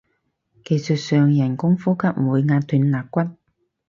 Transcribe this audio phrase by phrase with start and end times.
[0.63, 3.21] 技術上人工呼吸唔會壓斷肋骨